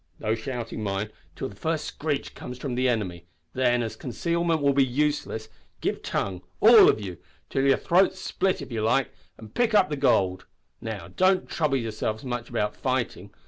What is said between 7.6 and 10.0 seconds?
your throats split if you like, an' pick up the